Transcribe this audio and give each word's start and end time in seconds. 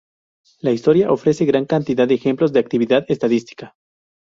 La 0.61 0.71
Historia 0.71 1.11
ofrece 1.11 1.45
gran 1.45 1.65
cantidad 1.65 2.07
de 2.07 2.15
ejemplos 2.15 2.51
de 2.51 2.59
actividad 2.59 3.05
estadística. 3.07 3.75